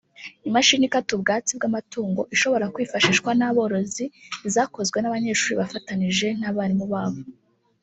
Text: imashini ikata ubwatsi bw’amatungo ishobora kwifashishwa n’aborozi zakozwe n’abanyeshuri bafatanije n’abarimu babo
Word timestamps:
imashini 0.47 0.83
ikata 0.87 1.11
ubwatsi 1.17 1.51
bw’amatungo 1.57 2.21
ishobora 2.35 2.71
kwifashishwa 2.73 3.29
n’aborozi 3.39 4.05
zakozwe 4.53 4.97
n’abanyeshuri 4.99 5.53
bafatanije 5.61 6.27
n’abarimu 6.39 6.85
babo 6.93 7.21